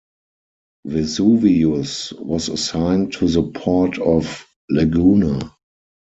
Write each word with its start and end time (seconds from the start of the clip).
"Vesuvius" 0.83 2.11
was 2.13 2.49
assigned 2.49 3.13
to 3.13 3.27
the 3.27 3.43
port 3.51 3.99
of 3.99 4.47
Laguna. 4.67 5.55